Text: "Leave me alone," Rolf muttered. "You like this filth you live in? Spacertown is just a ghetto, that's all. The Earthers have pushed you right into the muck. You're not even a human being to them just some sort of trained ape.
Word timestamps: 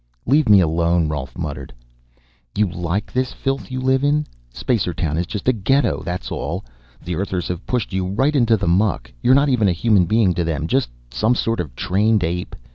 "Leave 0.25 0.49
me 0.49 0.59
alone," 0.59 1.07
Rolf 1.07 1.37
muttered. 1.37 1.71
"You 2.55 2.65
like 2.67 3.13
this 3.13 3.33
filth 3.33 3.69
you 3.69 3.79
live 3.79 4.03
in? 4.03 4.25
Spacertown 4.51 5.15
is 5.15 5.27
just 5.27 5.47
a 5.47 5.53
ghetto, 5.53 6.01
that's 6.01 6.31
all. 6.31 6.65
The 7.05 7.13
Earthers 7.13 7.47
have 7.49 7.67
pushed 7.67 7.93
you 7.93 8.07
right 8.07 8.35
into 8.35 8.57
the 8.57 8.67
muck. 8.67 9.11
You're 9.21 9.35
not 9.35 9.49
even 9.49 9.67
a 9.67 9.71
human 9.73 10.05
being 10.05 10.33
to 10.33 10.43
them 10.43 10.65
just 10.65 10.89
some 11.11 11.35
sort 11.35 11.59
of 11.59 11.75
trained 11.75 12.23
ape. 12.23 12.55